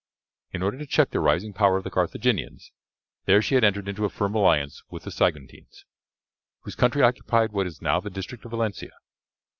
In 0.51 0.63
order 0.63 0.79
to 0.79 0.87
check 0.87 1.11
the 1.11 1.19
rising 1.19 1.53
power 1.53 1.77
of 1.77 1.83
the 1.83 1.91
Carthaginians 1.91 2.71
there 3.25 3.39
she 3.39 3.53
had 3.53 3.63
entered 3.63 3.87
into 3.87 4.03
a 4.03 4.09
firm 4.09 4.33
alliance 4.33 4.81
with 4.89 5.03
the 5.03 5.11
Saguntines, 5.11 5.85
whose 6.61 6.73
country 6.73 7.03
occupied 7.03 7.51
what 7.51 7.67
is 7.67 7.83
now 7.83 7.99
the 7.99 8.09
district 8.09 8.43
of 8.43 8.49
Valencia. 8.49 8.93